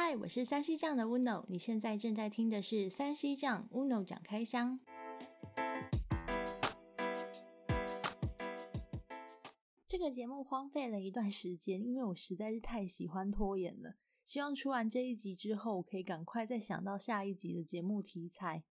[0.00, 4.78] 嗨，我是三西酱的 Uno，你现在正在听的是三西酱 Uno 讲开箱。
[9.88, 13.96] 这个节目荒废了一段时间，因为我实在是太喜欢拖延了。
[14.24, 18.62] 希望出完这一集之后，可以赶快再想到下一集的节目题材。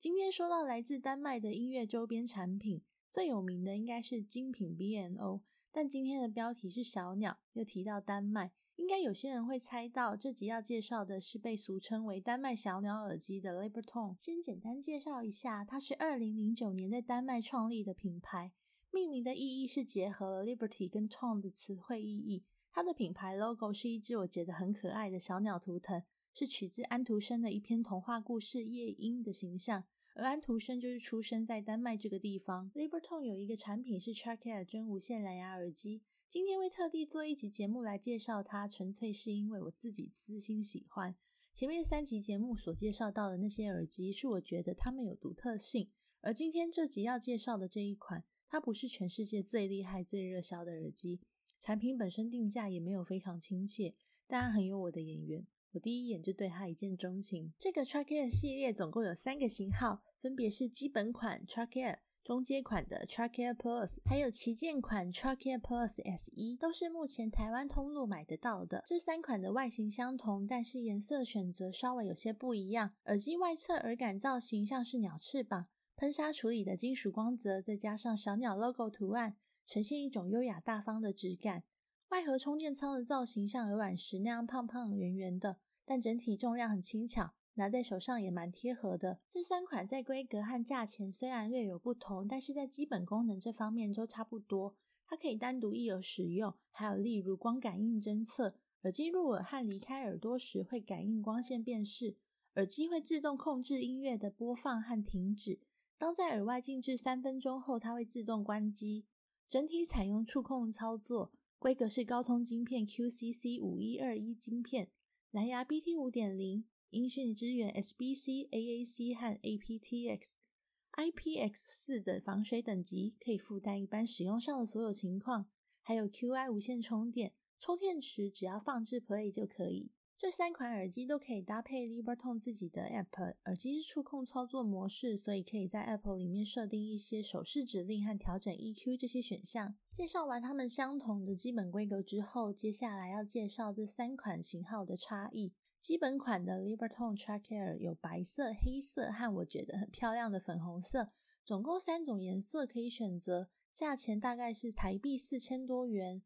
[0.00, 8.50] 今天说到来自丹麦的音乐周边产品，最有名的应该是精品 BNO，但今天的标题是小鸟，又提到丹麦。
[8.76, 14.14] 应该有些人会猜到，这集要介绍的是被俗称为“丹麦小鸟”耳机的 Libertone。
[14.18, 18.52] 先简单介绍一下，它是二零零九年在丹麦创立的品牌，
[18.90, 22.42] 命名的意义是结合了 Liberty 跟 Tone 的词汇意义。
[22.72, 29.84] 它的品牌 logo 是一只我觉得很可爱的小鸟图腾，是取自安徒生的一篇童话故事《夜莺》的形象，
[30.16, 32.72] 而安徒生就是出生在丹麦这个地方。
[32.74, 36.02] Libertone 有一个产品是 Tracker 真无线蓝牙耳机。
[36.34, 41.14] 今天会特地做一集节目来介绍它，纯粹是因为我自己私心喜欢。
[41.54, 45.92] 前面三集节目所介绍到的那些耳机，是我觉得它们有独特性。
[46.22, 51.20] 而今天这集要介绍的这一款，它不是全世界最厉害、最热销的耳机，
[51.60, 53.94] 产品本身定价也没有非常亲切，
[54.26, 57.52] 但很有我的眼缘，我第一眼就对它一见钟情。
[57.60, 61.98] 这个 Tracker 系列总共有三个型号，分别是基本款 Tracker。
[62.24, 68.82] 中阶款的 Tracker Plus，还有旗舰款 Tracker Plus SE，都是目前台湾通路买得到的。
[68.86, 72.94] 这三款的外形相同，但是颜色选择稍微有些不一样。
[73.04, 75.66] 耳机外侧耳杆造型像是鸟翅膀，
[75.96, 79.34] 喷砂处理的金属光泽，再加上小鸟 logo 图案，
[79.66, 81.62] 呈现一种优雅大方的质感。
[82.08, 87.34] 外盒充电仓的造型像鹅卵石那样胖胖圆圆的，但整体重量很轻巧。
[87.54, 89.20] 拿在手上也蛮贴合的。
[89.28, 94.76] 这三款在规格和价钱虽然略有不同，但是在基本功能这方面都差不多。
[95.06, 102.16] 它可以单独一耳使用，还有例如光感应侦测，耳机入耳和离开耳朵时会感应光线辨识，
[102.54, 105.60] 耳机会自动控制音乐的播放和停止。
[105.96, 109.04] 当在耳外静置三分钟后，它会自动关机。
[109.46, 114.90] 整体采用触控操作，规格是高通晶片 QCC 五一二一晶片，
[115.30, 116.64] 蓝牙 BT 五点零。
[116.94, 125.50] 音讯支援 SBC、AAC 和 aptX，IPX4 的防水等级可以负担一般使用上的所有情况，
[125.82, 129.90] 还有 QI 无线充电，充电池只要放置 Play 就可以。
[130.16, 139.74] 这三款耳机都可以搭配 Libertone 自己的 App，耳机是触控操作模式，所以可以在 App 里面设定一些手势指令和调整 EQ 这些选项。
[139.90, 145.52] 介绍完它们相同的基本规格之后，接下来要介绍这三款型号的差异。
[145.84, 151.10] 基本款的 Libertone Tracker 有白色、黑色和我觉得很漂亮的粉红色，
[151.44, 156.22] 总共三种颜色可以选择，价钱大概是台币四千多元。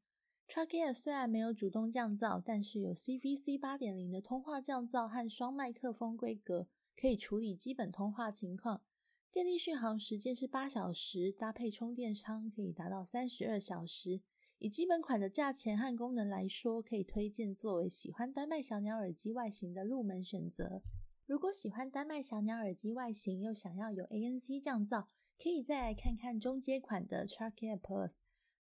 [0.47, 8.83] Tracker 虽然没有主动降噪，但是有 CVC 八点零的通话降噪和双麦克风规格，可以处理基本通话情况。
[9.29, 14.21] 电力续航时间是八小时，搭配充电仓可以达到三十二小时。
[14.61, 20.83] 以基本款的价钱和功能来说，可以推荐作为喜欢丹麦小鸟耳机外形的入门选择。
[21.27, 25.07] 如果喜欢丹麦小鸟耳机外形又想要有 ANC 降噪，
[25.39, 28.13] 可以再来看看中阶款的 Tracker Plus，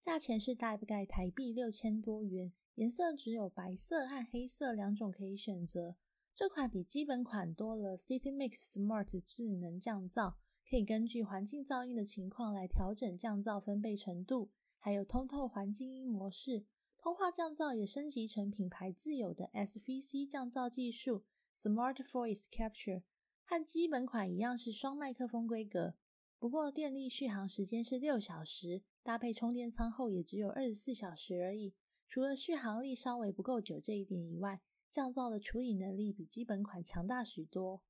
[0.01, 5.95] 价钱是大概台币六千多元，颜色只有白色和黑色两种可以选择。
[6.33, 10.33] 这款比基本款多了 City Mix Smart 智能降噪，
[10.67, 14.49] 可以根据环境噪音的情况来调整降噪分贝程度。
[14.85, 16.65] 还有通透环境音模式，
[16.97, 21.23] 通话降噪也升级成品牌自有的 SVC 降噪技术
[21.55, 23.03] ，Smart Voice Capture，
[23.45, 25.95] 和基本款一样是双麦克风规格，
[26.37, 31.73] 不过电力续航时间是六小时，搭配充电仓后也只有二十四小时而已。
[32.09, 34.59] 除了续航力稍微不够久这一点以外，
[34.91, 37.81] 降噪的处理能力比基本款强大许多。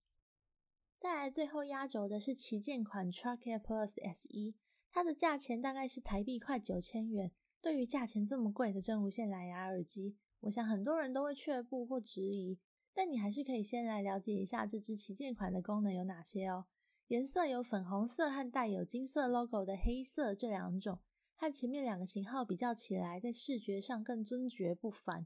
[0.99, 4.53] 再来最后压轴的是旗舰款 Tracker Plus SE。
[4.93, 7.31] 它的价钱大概是台币快九千元。
[7.59, 12.59] 对于价钱这么贵的真无线蓝牙耳机，我想很多人都会却步或质疑。
[12.93, 16.65] 但你还是可以先来了解一下这支旗舰款的功能有哪些哦。
[17.07, 20.99] 颜色有粉红色和带有金色 logo 的黑色这两种，
[21.35, 25.25] 和前面两个型号比较起来，在视觉上更尊爵不凡。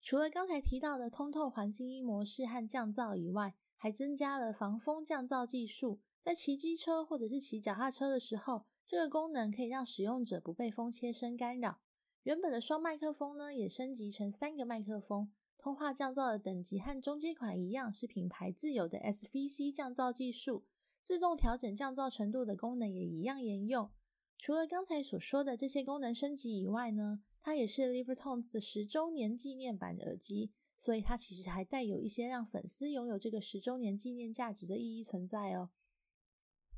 [0.00, 8.64] 除了刚才提到的通透环境音模式和降噪以外，还增加了防风降噪技术，在骑机车或者是骑脚踏车的时候。
[8.92, 11.78] 这个功能可以让使用者不被风切声干扰。
[12.24, 15.32] 原本的双麦克风呢，也升级成三个麦克风。
[15.56, 20.66] 通话降噪的等级和中阶款一样，是品牌自有的 SVC 降噪技术。
[21.02, 23.90] 自动调整降噪程度的功能也一样沿用。
[24.36, 35.70] 除了刚才所说的这些功能升级以外呢，它也是 Libertone 的十周年纪念版的耳机，所以它其实还带有一些让粉丝拥有这个十周年纪念价值的意义存在哦。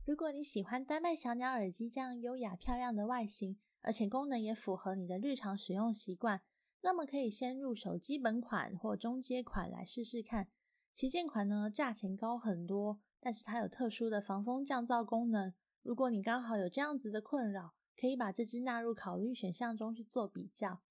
[0.07, 6.43] 如果你喜欢丹麦小鸟耳机这样优雅漂亮的外形，而且功能也符合你的日常使用习惯，
[6.83, 10.49] 那么可以先入手基本款或中阶款来试试看。
[10.93, 15.55] 旗舰款呢，价钱高很多，但是它有特殊的防风降噪功能。
[15.83, 20.83] 如果你刚好有这样子的困扰，可以把这支纳入考虑选项中去做比较。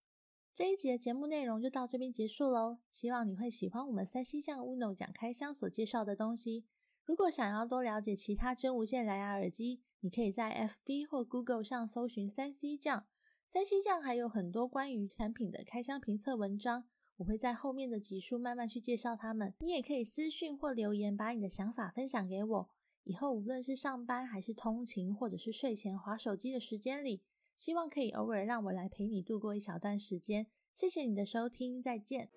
[0.56, 6.66] 这一集的节目内容就到这边结束喽，希望你会喜欢我们 3C 匠 Uno 讲开箱所介绍的东西。
[7.06, 13.06] 如果想要多了解其他真无线蓝牙耳机，你可以在 FB 或 Google 上搜寻 3C 匠。
[13.52, 16.86] 3C 匠还有很多关于产品的开箱评测文章，
[17.18, 19.54] 我会在后面的集数慢慢去介绍它们。
[19.60, 22.70] 你也可以私讯或留言，把你的想法分享给我。
[23.04, 27.22] 以后无论是上班还是通勤，或者是睡前划手机的时间里，
[27.54, 30.48] 希望可以偶尔让我来陪你度过一小段时间。
[30.74, 32.30] 谢谢你的收听，再见。